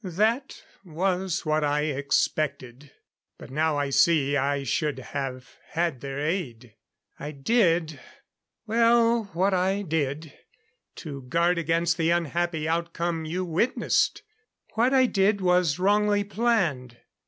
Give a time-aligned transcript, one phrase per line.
[0.03, 2.89] That was what I expected,
[3.37, 6.73] but now I see I should have had their aid.
[7.19, 7.99] I did
[8.65, 10.33] well what I did
[10.95, 14.23] to guard against the unhappy outcome you witnessed
[14.73, 16.97] what I did was wrongly planned.